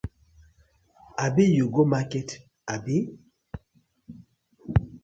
Abi 1.25 1.43
you 1.57 1.65
go 1.75 1.81
market 1.93 2.27
abi? 2.73 2.95